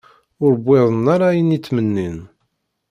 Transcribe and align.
Ur 0.43 0.53
wwiḍen 0.63 1.05
ara 1.15 1.25
ayen 1.29 1.55
i 1.57 1.59
ttmennin. 1.59 2.17